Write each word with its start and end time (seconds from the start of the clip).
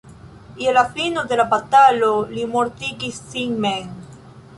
Je 0.59 0.71
la 0.77 0.83
fino 0.93 1.23
de 1.31 1.37
la 1.41 1.45
batalo 1.51 2.09
li 2.31 2.47
mortigis 2.55 3.21
sin 3.35 3.53
mem. 3.67 3.93